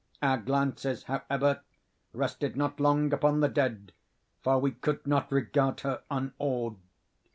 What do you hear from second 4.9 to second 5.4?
not